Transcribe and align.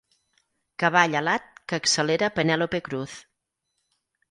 Cavall 0.83 1.17
alat 1.19 1.61
que 1.67 1.79
accelera 1.79 2.31
Penèlope 2.41 2.83
Cruz. 2.91 3.21